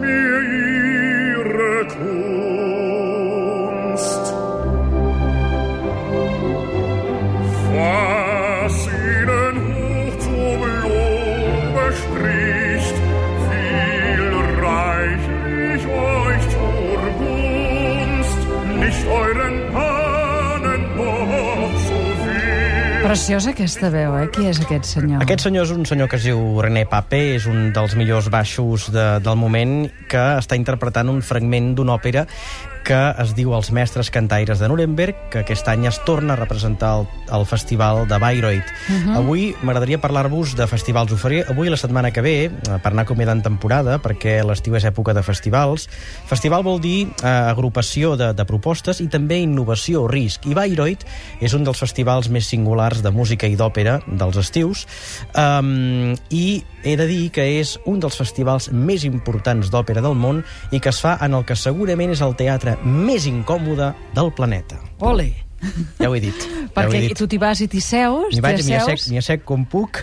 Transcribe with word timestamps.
mie 0.00 0.38
ire 1.40 1.86
tu 1.92 2.31
Preciosa 23.02 23.50
aquesta 23.50 23.88
veu, 23.90 24.12
eh? 24.14 24.28
Qui 24.30 24.44
és 24.46 24.60
aquest 24.62 24.86
senyor? 24.86 25.24
Aquest 25.24 25.42
senyor 25.42 25.66
és 25.66 25.72
un 25.74 25.82
senyor 25.90 26.06
que 26.06 26.20
es 26.20 26.26
diu 26.28 26.38
René 26.62 26.84
Pape, 26.86 27.18
és 27.34 27.48
un 27.50 27.72
dels 27.74 27.96
millors 27.98 28.28
baixos 28.30 28.86
de, 28.94 29.06
del 29.24 29.38
moment, 29.40 29.88
que 30.06 30.22
està 30.38 30.54
interpretant 30.54 31.10
un 31.10 31.18
fragment 31.26 31.72
d'una 31.74 31.96
òpera 31.98 32.22
que 32.84 32.98
es 33.22 33.32
diu 33.38 33.54
Els 33.56 33.70
mestres 33.74 34.10
cantaires 34.12 34.60
de 34.60 34.68
Nuremberg, 34.68 35.16
que 35.30 35.42
aquest 35.42 35.68
any 35.70 35.86
es 35.88 36.00
torna 36.06 36.34
a 36.34 36.40
representar 36.40 36.90
al, 36.98 37.06
al 37.30 37.46
Festival 37.46 38.06
de 38.08 38.18
Bayreuth. 38.18 38.70
Uh 38.88 38.94
-huh. 38.94 39.16
Avui 39.16 39.54
m'agradaria 39.62 40.00
parlar-vos 40.00 40.56
de 40.56 40.66
festivals. 40.66 41.12
Ho 41.12 41.16
faré 41.16 41.44
avui 41.48 41.70
la 41.70 41.76
setmana 41.76 42.10
que 42.10 42.20
ve, 42.20 42.44
eh, 42.44 42.50
per 42.82 42.92
anar 42.92 43.02
acomiadant 43.02 43.42
temporada, 43.42 43.98
perquè 43.98 44.44
l'estiu 44.44 44.74
és 44.74 44.84
època 44.84 45.14
de 45.14 45.22
festivals. 45.22 45.88
Festival 46.26 46.62
vol 46.62 46.80
dir 46.80 47.08
eh, 47.22 47.26
agrupació 47.26 48.16
de, 48.16 48.32
de 48.34 48.44
propostes 48.44 49.00
i 49.00 49.08
també 49.08 49.38
innovació 49.38 50.02
o 50.02 50.08
risc. 50.08 50.46
I 50.46 50.54
Bayreuth 50.54 51.04
és 51.40 51.54
un 51.54 51.64
dels 51.64 51.78
festivals 51.78 52.28
més 52.28 52.46
singulars 52.46 53.02
de 53.02 53.10
música 53.10 53.46
i 53.46 53.56
d'òpera 53.56 54.00
dels 54.06 54.36
estius. 54.36 54.86
Um, 55.34 56.14
I 56.30 56.64
he 56.84 56.96
de 56.96 57.06
dir 57.06 57.30
que 57.30 57.60
és 57.60 57.78
un 57.86 58.00
dels 58.00 58.16
festivals 58.16 58.70
més 58.72 59.04
importants 59.04 59.70
d'òpera 59.70 60.02
del 60.02 60.14
món 60.14 60.44
i 60.70 60.80
que 60.80 60.90
es 60.90 61.00
fa 61.00 61.16
en 61.20 61.34
el 61.34 61.44
que 61.44 61.56
segurament 61.56 62.10
és 62.10 62.20
el 62.20 62.34
teatre 62.36 62.71
més 62.84 63.26
incòmode 63.30 63.92
del 64.16 64.32
planeta. 64.36 64.80
Ole! 65.00 65.30
Ja 65.98 66.08
ho 66.10 66.14
he 66.16 66.20
dit. 66.20 66.34
ja 66.34 66.68
Perquè 66.74 66.96
he 66.98 67.00
dit. 67.08 67.16
tu 67.18 67.26
t'hi 67.30 67.38
vas 67.38 67.60
i 67.60 67.68
t'hi 67.70 67.80
seus, 67.80 68.32
M'hi 68.34 68.40
vaig, 68.42 68.56
t'hi 68.58 68.64
m'hi 68.66 68.74
assec, 68.74 68.94
asseus... 68.98 69.10
m'hi 69.12 69.18
assec 69.20 69.44
com 69.46 69.64
puc 69.68 70.00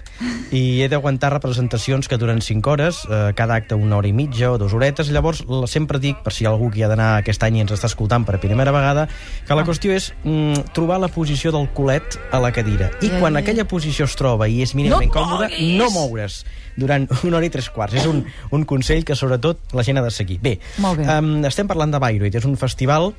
i 0.56 0.82
he 0.82 0.88
d'aguantar 0.90 1.32
representacions 1.34 2.08
que 2.08 2.18
duren 2.18 2.40
5 2.42 2.70
hores, 2.72 3.02
eh, 3.10 3.34
cada 3.36 3.56
acte 3.60 3.76
una 3.76 3.98
hora 3.98 4.08
i 4.08 4.14
mitja 4.14 4.52
o 4.54 4.58
dues 4.58 4.74
horetes. 4.74 5.10
Llavors, 5.12 5.44
la- 5.50 5.68
sempre 5.68 6.00
dic, 6.00 6.22
per 6.24 6.32
si 6.34 6.44
hi 6.44 6.48
ha 6.48 6.54
algú 6.54 6.70
que 6.72 6.80
hi 6.80 6.84
ha 6.84 6.90
d'anar 6.92 7.10
aquest 7.20 7.44
any 7.44 7.58
i 7.60 7.62
ens 7.66 7.74
està 7.76 7.90
escoltant 7.92 8.26
per 8.26 8.40
primera 8.40 8.72
vegada, 8.72 9.08
que 9.46 9.52
Ah. 9.54 9.56
la 9.60 9.66
qüestió 9.66 9.92
és 9.92 10.14
mm, 10.24 10.72
trobar 10.74 11.00
la 11.00 11.08
posició 11.10 11.52
del 11.52 11.68
culet 11.76 12.18
a 12.32 12.40
la 12.40 12.52
cadira. 12.52 12.92
I 13.02 13.10
Ja, 13.10 13.20
quan 13.20 13.34
ja. 13.34 13.40
aquella 13.40 13.66
posició 13.68 14.06
es 14.06 14.16
troba 14.16 14.48
i 14.48 14.62
és 14.62 14.74
mínimament 14.76 15.12
No 15.14 15.20
còmoda, 15.22 15.50
moguis! 15.50 15.78
no 15.78 15.90
moure's 15.92 16.46
durant 16.78 17.08
una 17.24 17.38
hora 17.38 17.46
i 17.46 17.50
tres 17.50 17.70
quarts. 17.70 17.96
És 18.00 18.06
un, 18.08 18.24
un 18.52 18.64
consell 18.64 19.04
que, 19.04 19.16
sobretot, 19.16 19.60
la 19.74 19.84
gent 19.84 19.98
ha 20.00 20.02
de 20.02 20.12
seguir. 20.12 20.40
Bé, 20.40 20.60
bé. 20.80 21.06
Um, 21.18 21.44
estem 21.46 21.68
parlant 21.68 21.92
de 21.92 22.00
Bayreuth. 22.00 22.36
És 22.40 22.46
un 22.46 22.56
festival 22.56 23.14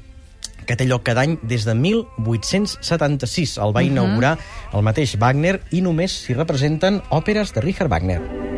que 0.71 0.79
té 0.79 0.87
lloc 0.87 1.03
cada 1.03 1.25
any 1.27 1.35
des 1.43 1.67
de 1.67 1.75
1876. 1.75 3.57
El 3.59 3.75
va 3.75 3.83
inaugurar 3.83 4.37
el 4.71 4.87
mateix 4.87 5.17
Wagner 5.19 5.59
i 5.75 5.83
només 5.83 6.15
s'hi 6.23 6.39
representen 6.39 7.03
òperes 7.11 7.51
de 7.57 7.67
Richard 7.67 7.91
Wagner. 7.91 8.50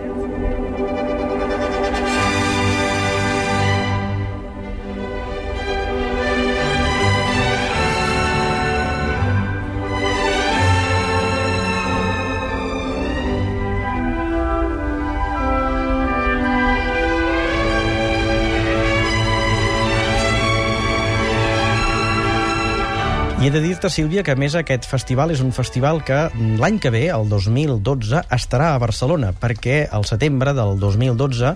I 23.42 23.48
he 23.48 23.50
de 23.50 23.58
dir-te, 23.58 23.88
Sílvia, 23.90 24.22
que 24.22 24.36
a 24.36 24.38
més 24.38 24.54
aquest 24.54 24.84
festival 24.86 25.32
és 25.34 25.40
un 25.42 25.48
festival 25.50 25.96
que 26.06 26.14
mm, 26.28 26.60
l'any 26.62 26.76
que 26.78 26.92
ve, 26.94 27.00
el 27.10 27.24
2012, 27.26 28.20
estarà 28.30 28.68
a 28.70 28.78
Barcelona, 28.78 29.32
perquè 29.34 29.80
al 29.90 30.04
setembre 30.06 30.52
del 30.54 30.76
2012 30.78 31.50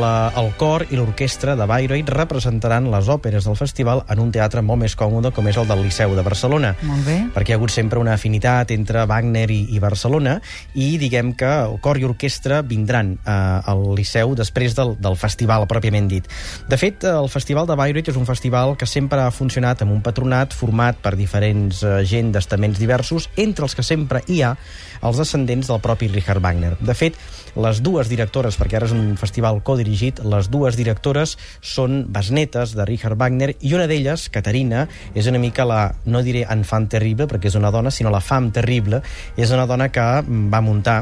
la, 0.00 0.12
el 0.40 0.48
cor 0.56 0.86
i 0.88 0.96
l'orquestra 0.96 1.52
de 1.58 1.66
Bayreuth 1.68 2.08
representaran 2.16 2.88
les 2.88 3.10
òperes 3.12 3.44
del 3.44 3.58
festival 3.60 4.00
en 4.08 4.22
un 4.22 4.30
teatre 4.32 4.62
molt 4.64 4.80
més 4.80 4.94
còmode 4.96 5.34
com 5.36 5.50
és 5.52 5.58
el 5.60 5.68
del 5.68 5.82
Liceu 5.84 6.14
de 6.16 6.24
Barcelona. 6.24 6.70
Molt 6.88 7.04
bé. 7.04 7.18
Perquè 7.36 7.52
hi 7.52 7.58
ha 7.58 7.60
hagut 7.60 7.76
sempre 7.76 8.00
una 8.00 8.16
afinitat 8.16 8.72
entre 8.72 9.04
Wagner 9.04 9.44
i, 9.52 9.58
i 9.76 9.82
Barcelona 9.84 10.38
i 10.80 10.88
diguem 10.96 11.34
que 11.36 11.52
el 11.66 11.76
cor 11.84 12.00
i 12.00 12.08
orquestra 12.08 12.62
vindran 12.64 13.18
eh, 13.18 13.36
al 13.68 13.84
Liceu 14.00 14.32
després 14.32 14.78
del, 14.80 14.94
del 14.96 15.20
festival 15.20 15.68
pròpiament 15.68 16.08
dit. 16.08 16.32
De 16.72 16.80
fet, 16.80 17.04
el 17.04 17.28
Festival 17.28 17.68
de 17.68 17.76
Bayreuth 17.76 18.14
és 18.16 18.16
un 18.16 18.24
festival 18.24 18.78
que 18.80 18.88
sempre 18.88 19.20
ha 19.20 19.28
funcionat 19.28 19.84
amb 19.84 19.92
un 19.92 20.00
patronat 20.00 20.56
format 20.56 20.96
per 20.96 21.17
diferents 21.18 21.82
eh, 21.82 21.98
gent 22.08 22.32
d'estaments 22.34 22.78
diversos, 22.80 23.28
entre 23.36 23.66
els 23.66 23.74
que 23.76 23.84
sempre 23.86 24.22
hi 24.26 24.40
ha 24.46 24.54
els 25.02 25.18
descendents 25.20 25.68
del 25.68 25.82
propi 25.84 26.08
Richard 26.12 26.42
Wagner. 26.42 26.74
De 26.80 26.94
fet, 26.96 27.18
les 27.58 27.82
dues 27.82 28.08
directores, 28.10 28.58
perquè 28.58 28.78
ara 28.78 28.88
és 28.88 28.94
un 28.94 29.16
festival 29.20 29.60
codirigit, 29.66 30.22
les 30.24 30.50
dues 30.50 30.78
directores 30.78 31.36
són 31.60 32.04
besnetes 32.14 32.74
de 32.78 32.86
Richard 32.88 33.18
Wagner 33.18 33.54
i 33.60 33.74
una 33.74 33.88
d'elles, 33.90 34.28
Caterina, 34.32 34.86
és 35.14 35.28
una 35.30 35.42
mica 35.42 35.66
la, 35.68 35.82
no 36.06 36.22
diré 36.22 36.44
enfant 36.48 36.88
terrible, 36.90 37.28
perquè 37.30 37.50
és 37.50 37.58
una 37.58 37.72
dona, 37.74 37.92
sinó 37.94 38.14
la 38.14 38.22
fam 38.24 38.52
terrible, 38.54 39.02
és 39.36 39.54
una 39.54 39.66
dona 39.66 39.90
que 39.92 40.06
mm, 40.22 40.50
va 40.54 40.64
muntar 40.64 40.98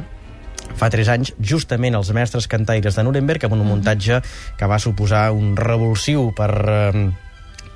fa 0.77 0.89
3 0.93 1.13
anys, 1.13 1.35
justament 1.39 1.95
els 1.97 2.11
mestres 2.17 2.49
cantaires 2.51 2.97
de 2.97 3.05
Nuremberg, 3.07 3.47
amb 3.47 3.57
un 3.57 3.65
muntatge 3.69 4.21
que 4.59 4.69
va 4.69 4.81
suposar 4.83 5.31
un 5.37 5.55
revulsiu 5.57 6.33
per... 6.37 6.51
Eh, 6.67 7.07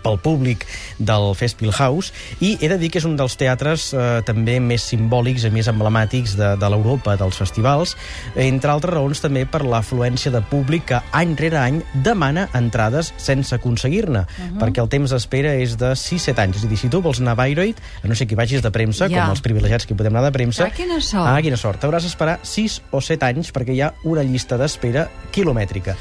pel 0.02 0.18
públic 0.22 0.66
del 0.98 1.34
Festspielhaus 1.38 2.12
i 2.40 2.56
he 2.60 2.68
de 2.68 2.78
dir 2.80 2.90
que 2.90 3.00
és 3.00 3.06
un 3.08 3.16
dels 3.18 3.36
teatres 3.40 3.90
eh, 3.94 4.20
també 4.26 4.58
més 4.60 4.84
simbòlics 4.90 5.46
i 5.46 5.52
més 5.54 5.68
emblemàtics 5.70 6.36
de, 6.38 6.54
de 6.60 6.70
l'Europa 6.72 7.16
dels 7.20 7.38
festivals, 7.40 7.96
entre 8.36 8.72
altres 8.72 8.94
raons 8.94 9.22
també 9.22 9.44
per 9.46 9.62
l'afluència 9.66 10.32
de 10.34 10.42
públic 10.50 10.86
que 10.90 11.00
any 11.16 11.36
rere 11.38 11.60
any 11.60 11.80
demana 12.04 12.48
entrades 12.56 13.12
sense 13.20 13.54
aconseguir-ne, 13.54 14.24
uh 14.24 14.26
-huh. 14.26 14.58
perquè 14.60 14.82
el 14.82 14.88
temps 14.88 15.10
d'espera 15.10 15.54
és 15.54 15.76
de 15.76 15.92
6-7 15.94 16.38
anys. 16.38 16.56
És 16.56 16.64
a 16.64 16.68
dir, 16.68 16.78
si 16.78 16.88
tu 16.88 17.00
vols 17.00 17.20
anar 17.20 17.32
a 17.32 17.34
Bayreuth, 17.34 17.78
a 18.02 18.08
no 18.08 18.14
sé 18.14 18.26
que 18.26 18.36
vagis 18.36 18.62
de 18.62 18.70
premsa, 18.70 19.08
Ja. 19.08 19.22
com 19.22 19.30
els 19.30 19.40
privilegiats 19.40 19.86
que 19.86 19.94
podem 19.94 20.16
anar 20.16 20.24
de 20.30 20.32
premsa... 20.32 20.64
Ah, 20.64 20.70
quina 20.70 21.00
sort. 21.00 21.26
Ah, 21.26 21.40
quina 21.42 21.56
sort. 21.56 21.80
T'hauràs 21.80 22.02
d'esperar 22.02 22.40
6 22.42 22.82
o 22.90 23.00
7 23.00 23.26
anys 23.26 23.52
perquè 23.52 23.72
hi 23.72 23.80
ha 23.80 23.94
una 24.04 24.22
llista 24.22 24.56
d'espera 24.56 25.08
quilomètrica. 25.30 25.96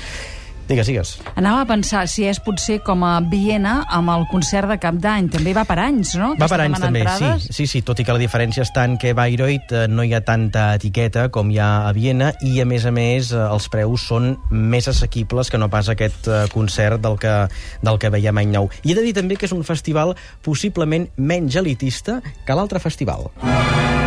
Digues, 0.69 0.87
digues. 0.87 1.11
Anava 1.33 1.63
a 1.63 1.67
pensar 1.69 2.03
si 2.11 2.27
és 2.29 2.37
potser 2.45 2.77
com 2.85 3.01
a 3.03 3.15
Viena 3.25 3.79
amb 3.89 4.11
el 4.13 4.27
concert 4.29 4.69
de 4.69 4.77
cap 4.81 4.99
d'any. 5.01 5.31
També 5.33 5.53
va 5.57 5.65
per 5.65 5.79
anys, 5.81 6.13
no? 6.19 6.35
Va 6.39 6.49
per 6.51 6.61
anys 6.63 6.83
també, 6.83 7.01
entrades? 7.01 7.47
sí, 7.49 7.55
sí, 7.57 7.67
sí, 7.71 7.81
tot 7.85 7.99
i 7.99 8.05
que 8.05 8.13
la 8.13 8.21
diferència 8.21 8.63
està 8.67 8.85
en 8.85 8.99
que 9.01 9.15
a 9.15 9.17
Bayreuth 9.17 9.73
no 9.89 10.05
hi 10.05 10.13
ha 10.13 10.21
tanta 10.25 10.69
etiqueta 10.77 11.27
com 11.33 11.49
hi 11.49 11.57
ha 11.57 11.69
a 11.89 11.93
Viena 11.97 12.31
i 12.45 12.61
a 12.61 12.67
més 12.69 12.85
a 12.85 12.93
més 12.93 13.33
eh, 13.33 13.41
els 13.41 13.69
preus 13.73 14.05
són 14.11 14.35
més 14.49 14.87
assequibles 14.91 15.49
que 15.49 15.57
no 15.57 15.71
pas 15.73 15.89
aquest 15.89 16.29
eh, 16.29 16.43
concert 16.53 17.01
del 17.01 17.17
que, 17.17 17.35
del 17.81 17.99
que 18.01 18.13
veiem 18.13 18.43
any 18.43 18.53
nou. 18.53 18.69
I 18.83 18.93
he 18.93 18.99
de 18.99 19.07
dir 19.09 19.15
també 19.17 19.39
que 19.39 19.49
és 19.49 19.55
un 19.57 19.65
festival 19.65 20.13
possiblement 20.45 21.09
menys 21.17 21.57
elitista 21.59 22.19
que 22.45 22.57
l'altre 22.57 22.81
festival. 22.83 23.31
Bayreuth. 23.41 23.98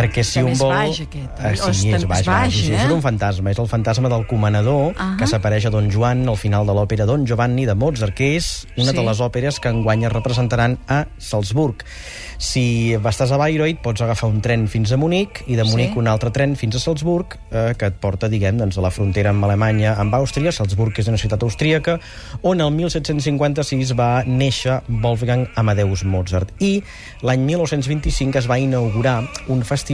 Perquè 0.00 0.24
si 0.24 0.40
un 0.42 0.56
vol... 0.58 0.72
baix, 0.72 1.00
aquest, 1.04 1.40
Ah, 1.40 1.52
sí, 1.72 1.92
O 1.92 1.96
és 1.96 2.04
baix, 2.08 2.20
és 2.20 2.26
baix, 2.26 2.58
eh? 2.70 2.78
és 2.86 2.90
un 2.92 3.02
fantasma, 3.04 3.50
és 3.52 3.58
el 3.60 3.68
fantasma 3.68 4.08
del 4.08 4.26
comanador 4.26 4.94
Ah. 4.98 5.14
que 5.18 5.26
s'apareix 5.28 5.66
a 5.66 5.70
Don 5.70 5.90
Joan 5.92 6.26
al 6.28 6.36
final 6.40 6.66
de 6.66 6.72
l'òpera 6.72 7.04
Don 7.06 7.26
Giovanni 7.26 7.66
de 7.66 7.74
Mozart, 7.74 8.14
que 8.14 8.36
és 8.36 8.66
una 8.76 8.90
Sí. 8.92 8.96
de 8.96 9.02
les 9.04 9.20
òperes 9.20 9.60
que 9.60 9.68
enguany 9.68 10.04
es 10.06 10.12
representaran 10.12 10.78
a 10.88 11.06
Salzburg. 11.18 11.84
Si 12.38 12.94
estàs 12.96 13.30
a 13.32 13.36
Bayreuth, 13.36 13.82
pots 13.82 14.00
agafar 14.00 14.30
un 14.30 14.40
tren 14.40 14.66
fins 14.68 14.92
a 14.92 14.96
Munic 14.96 15.42
i 15.46 15.56
de 15.56 15.64
Munic 15.64 15.92
Sí. 15.92 15.98
un 15.98 16.08
altre 16.08 16.30
tren 16.30 16.56
fins 16.56 16.76
a 16.76 16.78
Salzburg, 16.80 17.36
eh, 17.50 17.74
que 17.76 17.86
et 17.86 17.94
porta, 18.00 18.28
diguem, 18.28 18.56
doncs, 18.56 18.78
a 18.78 18.80
la 18.80 18.90
frontera 18.90 19.30
amb 19.30 19.44
Alemanya, 19.44 19.94
amb 19.98 20.14
Àustria. 20.14 20.50
Salzburg 20.52 20.98
és 20.98 21.08
una 21.08 21.18
ciutat 21.18 21.42
austríaca, 21.42 21.98
on 22.42 22.60
el 22.60 22.70
1756 22.70 23.92
va 23.98 24.24
néixer 24.24 24.80
Wolfgang 24.88 25.48
Amadeus 25.56 26.04
Mozart. 26.04 26.50
I 26.60 26.82
l'any 27.22 27.40
1925 27.44 28.38
es 28.38 28.48
va 28.48 28.58
inaugurar 28.58 29.28
un 29.48 29.62
festival 29.62 29.89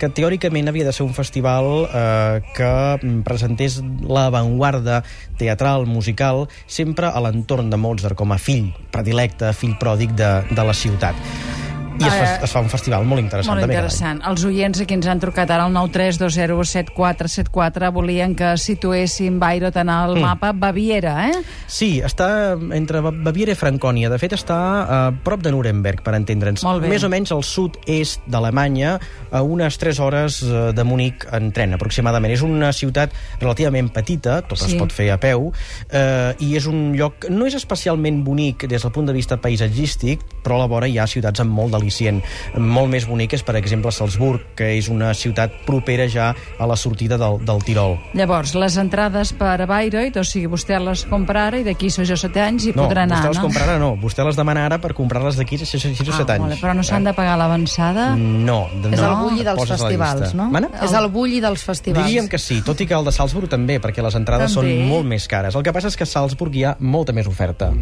que 0.00 0.08
teòricament 0.08 0.70
havia 0.70 0.86
de 0.88 0.94
ser 0.96 1.04
un 1.06 1.14
festival 1.16 1.86
eh, 1.86 2.40
que 2.56 2.72
mm, 3.02 3.20
presentés 3.26 3.80
l'avantguarda 4.06 5.02
teatral, 5.38 5.86
musical, 5.86 6.46
sempre 6.66 7.10
a 7.10 7.22
l'entorn 7.22 7.70
de 7.70 7.80
Mozart 7.80 8.16
com 8.16 8.32
a 8.32 8.40
fill 8.40 8.72
predilecte, 8.94 9.52
fill 9.52 9.76
pròdig 9.80 10.16
de, 10.16 10.32
de 10.50 10.66
la 10.66 10.74
ciutat. 10.74 11.65
I 11.98 12.04
es, 12.04 12.12
fa, 12.12 12.24
Eh, 12.26 12.38
es 12.44 12.50
fa 12.52 12.60
un 12.60 12.68
festival 12.68 13.04
molt 13.08 13.20
interessant. 13.22 13.54
Molt 13.54 13.62
també 13.64 13.74
interessant. 13.74 14.20
Els 14.28 14.44
oients 14.44 14.80
aquí 14.82 14.94
ens 14.94 15.06
han 15.06 15.18
trucat 15.20 15.50
ara 15.50 15.64
al 15.64 15.72
932017474 15.72 17.90
volien 17.92 18.34
que 18.36 18.56
situéssim 18.60 19.38
Bayreuth 19.40 19.76
en 19.76 19.88
el 19.88 20.16
Mm. 20.16 20.20
mapa 20.20 20.52
Baviera, 20.52 21.28
eh? 21.30 21.34
Sí, 21.66 22.00
està 22.02 22.52
entre 22.74 23.00
Ba- 23.00 23.10
Baviera 23.12 23.52
i 23.52 23.54
Francònia. 23.54 24.10
De 24.10 24.18
fet, 24.18 24.32
està 24.32 25.06
a 25.08 25.12
prop 25.24 25.40
de 25.42 25.50
Nuremberg, 25.52 26.02
per 26.02 26.14
entendre'ns. 26.14 26.62
Més 26.82 27.04
o 27.04 27.08
menys 27.08 27.32
al 27.32 27.42
sud-est 27.42 28.20
d'Alemanya, 28.26 28.98
a 29.30 29.42
unes 29.42 29.78
3 29.78 29.98
hores 30.00 30.42
eh, 30.42 30.72
de 30.72 30.84
Múnich 30.84 31.24
en 31.32 31.52
tren, 31.52 31.72
aproximadament. 31.74 32.32
És 32.34 32.42
una 32.42 32.72
ciutat 32.72 33.10
relativament 33.40 33.90
petita, 33.92 34.42
tot 34.42 34.58
Sí. 34.58 34.72
es 34.72 34.78
pot 34.80 34.92
fer 34.92 35.10
a 35.12 35.18
peu, 35.20 35.52
eh, 35.90 36.34
i 36.40 36.56
és 36.56 36.66
un 36.66 36.94
lloc... 36.96 37.28
No 37.30 37.46
és 37.46 37.54
especialment 37.54 38.24
bonic 38.24 38.66
des 38.68 38.82
del 38.82 38.90
punt 38.92 39.06
de 39.06 39.12
vista 39.12 39.36
paisatgístic, 39.36 40.20
però 40.42 40.54
a 40.56 40.58
la 40.58 40.66
vora 40.66 40.88
hi 40.88 40.98
ha 40.98 41.06
ciutats 41.06 41.40
amb 41.40 41.50
molt 41.52 41.74
d'al·licient. 41.86 42.20
Molt 42.58 42.90
més 42.90 43.06
bonic 43.06 43.34
és, 43.36 43.42
per 43.46 43.56
exemple, 43.56 43.92
Salzburg, 43.94 44.42
que 44.58 44.72
és 44.76 44.88
una 44.92 45.12
ciutat 45.14 45.52
propera 45.66 46.06
ja 46.10 46.32
a 46.58 46.66
la 46.66 46.76
sortida 46.76 47.16
del, 47.18 47.38
del 47.46 47.62
Tirol. 47.64 47.96
Llavors, 48.14 48.54
les 48.58 48.76
entrades 48.80 49.32
per 49.36 49.54
a 49.62 49.66
Bayreuth, 49.66 50.18
o 50.20 50.24
sigui, 50.26 50.48
vostè 50.50 50.78
les 50.82 51.04
compra 51.08 51.46
ara 51.48 51.60
i 51.60 51.64
d'aquí 51.66 51.90
6 51.90 52.10
o 52.12 52.16
7 52.16 52.42
anys 52.42 52.66
hi 52.68 52.72
No, 52.76 52.84
podrà 52.86 53.04
anar, 53.06 53.20
vostè 53.22 53.28
les 53.32 53.38
no? 53.40 53.44
comprarà, 53.46 53.78
no. 53.80 53.92
Vostè 54.00 54.24
les 54.26 54.36
demana 54.38 54.66
ara 54.66 54.78
per 54.82 54.92
comprar-les 54.96 55.38
d'aquí 55.38 55.56
a 55.60 55.66
6 55.66 55.74
o 55.74 55.78
7 55.94 56.06
Ah, 56.26 56.36
anys. 56.36 56.48
bé, 56.56 56.60
però 56.60 56.74
no 56.76 56.82
s'han 56.82 57.04
de 57.04 57.12
pagar 57.16 57.36
l'avançada? 57.38 58.14
No, 58.16 58.66
de, 58.82 58.90
És 58.94 59.00
no. 59.00 59.10
el 59.10 59.16
bulli 59.22 59.44
dels 59.44 59.68
festivals, 59.68 60.34
no? 60.34 60.50
Mana? 60.50 60.70
És 60.82 60.92
el 60.92 61.08
bulli 61.10 61.40
dels 61.40 61.62
festivals. 61.64 62.06
Diríem 62.06 62.28
que 62.28 62.38
sí, 62.38 62.60
tot 62.62 62.80
i 62.80 62.86
que 62.86 62.94
el 62.94 63.04
de 63.04 63.12
Salzburg 63.12 63.48
també, 63.48 63.80
perquè 63.80 64.02
les 64.02 64.14
entrades 64.14 64.52
També. 64.54 64.76
són 64.78 64.88
molt 64.88 65.06
més 65.06 65.26
cares. 65.28 65.54
El 65.54 65.62
que 65.62 65.72
passa 65.72 65.88
és 65.88 65.96
que 65.96 66.04
a 66.04 66.06
Salzburg 66.10 66.54
hi 66.54 66.64
ha 66.64 66.76
molta 66.80 67.12
més 67.12 67.26
oferta. 67.26 67.72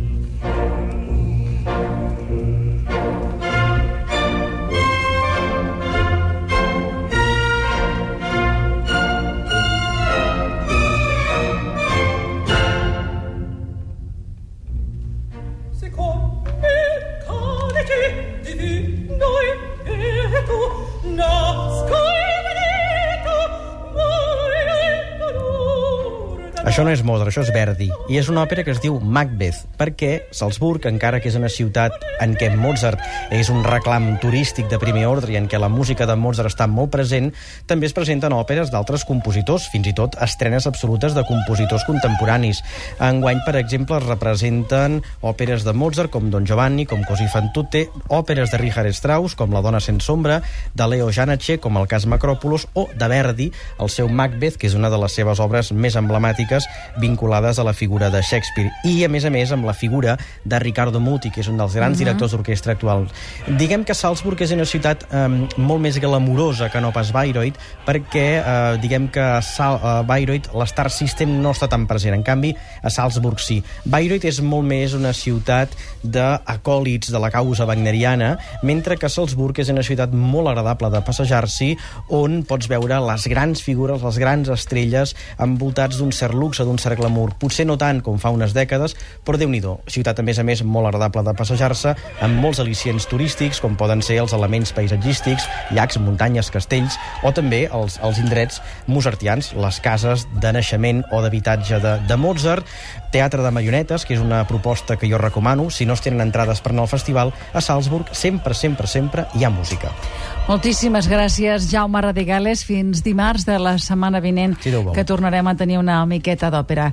Això 26.74 26.82
no 26.82 26.90
és 26.90 27.04
Mozart, 27.06 27.30
això 27.30 27.44
és 27.44 27.52
Verdi. 27.54 27.86
I 28.10 28.16
és 28.18 28.26
una 28.26 28.42
òpera 28.42 28.64
que 28.66 28.72
es 28.74 28.80
diu 28.82 28.96
Macbeth, 28.98 29.60
perquè 29.78 30.24
Salzburg, 30.34 30.82
encara 30.90 31.20
que 31.22 31.28
és 31.30 31.36
una 31.38 31.46
ciutat 31.46 32.02
en 32.18 32.32
què 32.34 32.48
Mozart 32.58 32.98
és 33.30 33.46
un 33.52 33.60
reclam 33.62 34.08
turístic 34.18 34.66
de 34.72 34.80
primer 34.82 35.04
ordre 35.06 35.30
i 35.30 35.38
en 35.38 35.46
què 35.46 35.60
la 35.62 35.68
música 35.70 36.02
de 36.10 36.16
Mozart 36.18 36.50
està 36.50 36.66
molt 36.66 36.90
present, 36.90 37.28
també 37.70 37.86
es 37.86 37.94
presenten 37.94 38.34
òperes 38.34 38.72
d'altres 38.74 39.04
compositors, 39.06 39.68
fins 39.70 39.86
i 39.86 39.92
tot 39.94 40.18
estrenes 40.26 40.66
absolutes 40.66 41.14
de 41.14 41.22
compositors 41.28 41.84
contemporanis. 41.86 42.64
Enguany, 42.98 43.44
per 43.46 43.54
exemple, 43.60 44.00
es 44.02 44.08
representen 44.08 44.98
òperes 45.22 45.62
de 45.62 45.76
Mozart 45.78 46.10
com 46.10 46.26
Don 46.34 46.42
Giovanni, 46.42 46.88
com 46.90 47.06
Così 47.06 47.28
fan 47.30 47.52
tutte, 47.54 47.84
òperes 48.08 48.50
de 48.50 48.58
Richard 48.58 48.90
Strauss, 48.90 49.38
com 49.38 49.54
La 49.54 49.62
dona 49.62 49.78
sense 49.78 50.10
ombra, 50.10 50.40
de 50.74 50.90
Leo 50.90 51.12
Janache, 51.14 51.60
com 51.62 51.78
el 51.78 51.86
cas 51.86 52.10
Macròpolis, 52.10 52.66
o 52.74 52.88
de 52.90 53.12
Verdi, 53.14 53.50
el 53.78 53.94
seu 53.94 54.10
Macbeth, 54.10 54.58
que 54.58 54.66
és 54.66 54.74
una 54.74 54.90
de 54.90 54.98
les 55.06 55.14
seves 55.22 55.38
obres 55.38 55.70
més 55.70 55.94
emblemàtiques 56.02 56.63
vinculades 57.00 57.58
a 57.58 57.64
la 57.66 57.72
figura 57.72 58.10
de 58.10 58.22
Shakespeare. 58.22 58.72
I, 58.84 59.04
a 59.04 59.10
més 59.12 59.24
a 59.24 59.32
més, 59.32 59.52
amb 59.52 59.66
la 59.66 59.74
figura 59.74 60.16
de 60.44 60.58
Ricardo 60.62 61.00
Muti, 61.00 61.30
que 61.30 61.42
és 61.42 61.50
un 61.50 61.58
dels 61.60 61.74
grans 61.76 61.98
directors 61.98 62.34
d'orquestra 62.34 62.74
actuals. 62.74 63.12
Diguem 63.60 63.84
que 63.84 63.96
Salzburg 63.96 64.40
és 64.44 64.54
una 64.54 64.66
ciutat 64.68 65.06
eh, 65.10 65.26
molt 65.56 65.82
més 65.84 65.98
glamurosa 66.00 66.70
que 66.72 66.82
no 66.82 66.92
pas 66.94 67.12
Bayreuth, 67.14 67.58
perquè 67.86 68.26
eh, 68.38 68.76
diguem 68.82 69.08
que 69.12 69.22
a, 69.22 69.40
Sal, 69.44 69.78
a 69.82 69.94
Bayreuth 70.06 70.50
l'Star 70.54 70.90
System 70.92 71.38
no 71.42 71.54
està 71.54 71.68
tan 71.70 71.88
present. 71.90 72.16
En 72.16 72.24
canvi, 72.26 72.54
a 72.54 72.92
Salzburg 72.92 73.42
sí. 73.42 73.60
Bayreuth 73.84 74.26
és 74.28 74.40
molt 74.44 74.66
més 74.68 74.94
una 74.96 75.12
ciutat 75.16 75.74
d'acòlits 76.04 77.12
de 77.12 77.20
la 77.20 77.30
causa 77.34 77.66
wagneriana, 77.68 78.34
mentre 78.62 78.98
que 79.00 79.10
Salzburg 79.10 79.58
és 79.62 79.72
una 79.72 79.84
ciutat 79.86 80.12
molt 80.14 80.52
agradable 80.52 80.90
de 80.92 81.02
passejar-s'hi, 81.04 81.72
on 82.14 82.42
pots 82.48 82.68
veure 82.70 83.00
les 83.08 83.28
grans 83.30 83.62
figures, 83.64 84.02
les 84.04 84.20
grans 84.20 84.50
estrelles, 84.52 85.14
envoltats 85.42 85.98
d'un 86.00 86.12
cert 86.14 86.36
luxe, 86.54 86.64
d'un 86.64 86.78
cert 86.78 86.98
glamour. 86.98 87.34
Potser 87.38 87.66
no 87.66 87.76
tant 87.76 88.00
com 88.04 88.18
fa 88.18 88.30
unes 88.30 88.54
dècades, 88.54 88.94
però 89.24 89.38
déu 89.38 89.50
nhi 89.50 89.62
Ciutat, 89.88 90.18
a 90.18 90.22
més 90.22 90.38
a 90.38 90.44
més, 90.44 90.62
molt 90.62 90.86
agradable 90.86 91.22
de 91.24 91.32
passejar-se, 91.34 91.94
amb 92.20 92.40
molts 92.40 92.60
al·licients 92.60 93.06
turístics, 93.08 93.60
com 93.60 93.76
poden 93.76 94.02
ser 94.02 94.18
els 94.20 94.34
elements 94.36 94.72
paisatgístics, 94.72 95.46
llacs, 95.72 95.96
muntanyes, 95.98 96.50
castells, 96.50 96.98
o 97.22 97.32
també 97.32 97.64
els, 97.72 97.98
els 98.02 98.18
indrets 98.20 98.60
mozartians, 98.86 99.54
les 99.56 99.80
cases 99.80 100.26
de 100.42 100.52
naixement 100.52 101.02
o 101.12 101.22
d'habitatge 101.24 101.80
de, 101.80 101.94
de 102.06 102.16
Mozart, 102.20 102.68
teatre 103.10 103.42
de 103.42 103.54
marionetes, 103.54 104.04
que 104.04 104.18
és 104.18 104.20
una 104.20 104.42
proposta 104.46 104.98
que 104.98 105.08
jo 105.08 105.18
recomano, 105.18 105.70
si 105.70 105.86
no 105.86 105.94
es 105.94 106.04
tenen 106.04 106.20
entrades 106.20 106.60
per 106.60 106.74
anar 106.74 106.84
al 106.84 106.92
festival, 106.92 107.32
a 107.54 107.62
Salzburg 107.62 108.12
sempre, 108.12 108.54
sempre, 108.54 108.90
sempre 108.90 109.26
hi 109.34 109.46
ha 109.46 109.54
música. 109.54 109.94
Moltíssimes 110.44 111.06
gràcies, 111.08 111.70
Jaume 111.70 112.02
Radigales. 112.04 112.66
Fins 112.68 113.00
dimarts 113.00 113.46
de 113.48 113.54
la 113.56 113.78
setmana 113.80 114.20
vinent, 114.20 114.52
vol. 114.60 114.90
que 114.92 115.04
tornarem 115.08 115.46
a 115.48 115.54
tenir 115.56 115.78
una 115.80 116.02
miqueta 116.04 116.50
d'òpera. 116.52 116.82